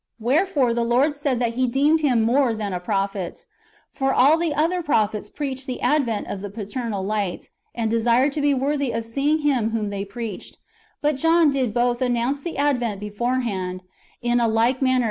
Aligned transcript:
Wherefore 0.19 0.73
the 0.73 0.83
Lord 0.83 1.13
said 1.13 1.39
that 1.39 1.53
He 1.53 1.67
deemed 1.67 2.01
him 2.01 2.25
*^more 2.25 2.57
than 2.57 2.73
a 2.73 2.79
prophet." 2.79 3.33
^ 3.35 3.45
For 3.93 4.11
all 4.11 4.35
the 4.35 4.51
other 4.51 4.81
prophets 4.81 5.29
preached 5.29 5.67
the 5.67 5.79
advent 5.79 6.25
of 6.25 6.41
the 6.41 6.49
paternal 6.49 7.05
Light, 7.05 7.51
and 7.75 7.91
desired 7.91 8.31
to 8.33 8.41
be 8.41 8.55
worthy 8.55 8.91
of 8.91 9.05
seeing 9.05 9.41
Him 9.41 9.69
whom 9.69 9.91
they 9.91 10.03
preached; 10.03 10.57
but 11.03 11.17
John 11.17 11.51
did 11.51 11.71
both 11.71 12.01
announce 12.01 12.41
[the 12.41 12.57
advent] 12.57 12.99
beforehand, 12.99 13.83
in 14.23 14.39
a 14.39 14.47
like 14.47 14.81
manner 14.81 14.81
as 14.81 14.81
did 14.81 14.87
1 14.87 14.87
John 14.87 14.95
i. 14.95 14.99